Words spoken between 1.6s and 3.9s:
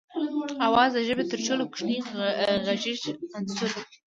کوچنی غږیز عنصر دی